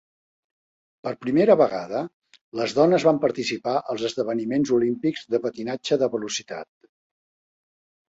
[1.07, 2.01] Per primera vegada,
[2.61, 6.75] les dones van participar als esdeveniments olímpics de patinatge de velocitat.